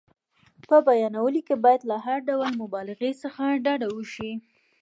په 0.69 0.77
بیانولو 0.87 1.41
کې 1.47 1.55
باید 1.63 1.81
له 1.89 1.97
هر 2.05 2.17
ډول 2.29 2.49
مبالغې 2.61 3.11
څخه 3.23 3.43
ډډه 3.63 3.87
وشي. 3.95 4.31